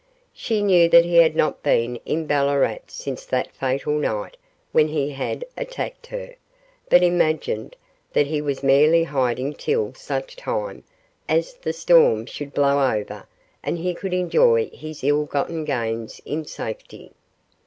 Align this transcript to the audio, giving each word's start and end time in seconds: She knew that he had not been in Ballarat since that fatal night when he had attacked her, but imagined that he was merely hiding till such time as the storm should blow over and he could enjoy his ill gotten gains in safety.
She 0.33 0.63
knew 0.63 0.89
that 0.89 1.05
he 1.05 1.17
had 1.17 1.35
not 1.35 1.61
been 1.61 1.97
in 2.07 2.25
Ballarat 2.25 2.79
since 2.89 3.23
that 3.25 3.51
fatal 3.55 3.93
night 3.99 4.35
when 4.71 4.87
he 4.87 5.11
had 5.11 5.45
attacked 5.55 6.07
her, 6.07 6.33
but 6.89 7.03
imagined 7.03 7.75
that 8.13 8.25
he 8.25 8.41
was 8.41 8.63
merely 8.63 9.03
hiding 9.03 9.53
till 9.53 9.93
such 9.93 10.35
time 10.35 10.83
as 11.29 11.53
the 11.53 11.71
storm 11.71 12.25
should 12.25 12.51
blow 12.51 12.91
over 12.97 13.27
and 13.61 13.77
he 13.77 13.93
could 13.93 14.15
enjoy 14.15 14.69
his 14.73 15.03
ill 15.03 15.25
gotten 15.25 15.65
gains 15.65 16.19
in 16.25 16.45
safety. 16.45 17.11